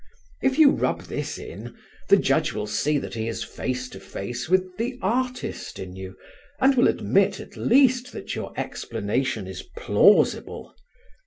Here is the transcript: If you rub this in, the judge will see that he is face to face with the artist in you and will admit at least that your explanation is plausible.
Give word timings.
If 0.41 0.57
you 0.57 0.71
rub 0.71 1.03
this 1.03 1.37
in, 1.37 1.75
the 2.09 2.17
judge 2.17 2.53
will 2.53 2.65
see 2.65 2.97
that 2.97 3.13
he 3.13 3.27
is 3.27 3.43
face 3.43 3.87
to 3.89 3.99
face 3.99 4.49
with 4.49 4.77
the 4.77 4.97
artist 4.99 5.77
in 5.77 5.95
you 5.95 6.15
and 6.59 6.73
will 6.73 6.87
admit 6.87 7.39
at 7.39 7.55
least 7.55 8.11
that 8.13 8.33
your 8.33 8.51
explanation 8.57 9.45
is 9.45 9.61
plausible. 9.61 10.73